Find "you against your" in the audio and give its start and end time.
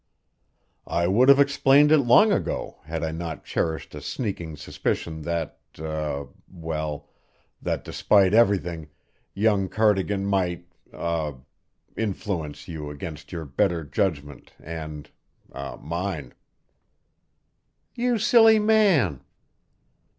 12.67-13.45